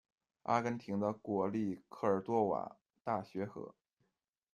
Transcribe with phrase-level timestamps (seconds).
[0.41, 3.75] 阿根廷的国立科尔多瓦大学和。